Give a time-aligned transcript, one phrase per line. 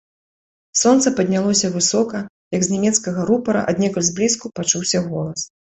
[0.79, 2.17] Сонца паднялося высока,
[2.59, 5.51] як з нямецкага рупара, аднекуль зблізку, пачуўся голас.